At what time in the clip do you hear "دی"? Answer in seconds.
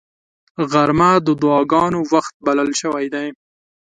3.13-3.27